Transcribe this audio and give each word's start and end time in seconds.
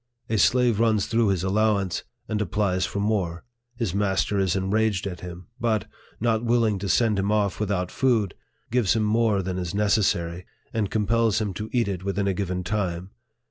A 0.31 0.39
slave 0.39 0.79
runs 0.79 1.05
through 1.05 1.27
his 1.27 1.43
allowance, 1.43 2.03
and 2.27 2.41
applies 2.41 2.87
for 2.87 2.99
more. 2.99 3.43
His 3.75 3.93
master 3.93 4.39
is 4.39 4.55
enraged 4.55 5.05
at 5.05 5.19
him; 5.19 5.45
but, 5.59 5.85
not 6.19 6.43
willing 6.43 6.79
to 6.79 6.89
send 6.89 7.19
him 7.19 7.31
off 7.31 7.59
without 7.59 7.91
food, 7.91 8.33
gives 8.71 8.95
him 8.95 9.03
more 9.03 9.43
than 9.43 9.59
is 9.59 9.75
necessary, 9.75 10.47
and 10.73 10.89
compels 10.89 11.39
him 11.39 11.53
to 11.53 11.69
eat 11.71 11.87
it 11.87 12.03
within 12.03 12.27
a 12.27 12.33
given 12.33 12.63
time. 12.63 13.11